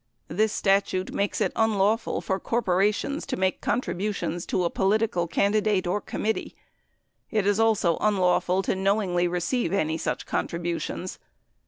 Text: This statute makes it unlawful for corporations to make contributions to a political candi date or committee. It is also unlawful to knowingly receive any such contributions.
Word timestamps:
This 0.29 0.51
statute 0.51 1.13
makes 1.13 1.41
it 1.41 1.51
unlawful 1.55 2.21
for 2.21 2.39
corporations 2.39 3.23
to 3.27 3.37
make 3.37 3.61
contributions 3.61 4.47
to 4.47 4.63
a 4.63 4.69
political 4.71 5.27
candi 5.27 5.61
date 5.61 5.85
or 5.85 6.01
committee. 6.01 6.55
It 7.29 7.45
is 7.45 7.59
also 7.59 7.99
unlawful 8.01 8.63
to 8.63 8.75
knowingly 8.75 9.27
receive 9.27 9.71
any 9.71 9.99
such 9.99 10.25
contributions. 10.25 11.19